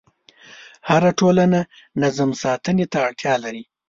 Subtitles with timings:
[0.89, 1.59] هره ټولنه
[2.01, 3.63] نظم ساتنې ته اړتیا لري.